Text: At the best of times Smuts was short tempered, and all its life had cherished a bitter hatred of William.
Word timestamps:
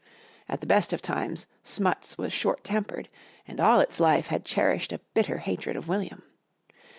At 0.49 0.61
the 0.61 0.65
best 0.65 0.93
of 0.93 1.01
times 1.03 1.45
Smuts 1.61 2.17
was 2.17 2.33
short 2.33 2.63
tempered, 2.63 3.07
and 3.47 3.59
all 3.59 3.79
its 3.79 3.99
life 3.99 4.25
had 4.29 4.43
cherished 4.43 4.91
a 4.91 4.99
bitter 5.13 5.37
hatred 5.37 5.75
of 5.75 5.87
William. 5.87 6.23